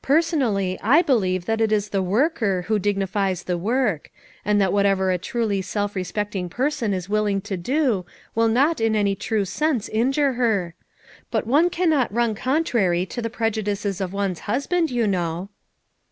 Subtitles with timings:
[0.00, 4.12] Personally I believe that it is the worker who dignifies the work;
[4.44, 8.06] and that whatever a truly self respecting person is willing to do,
[8.36, 10.76] will not in any true sense injure her;
[11.32, 15.48] but one cannot run contrary to the prejudices of one's husband, you know."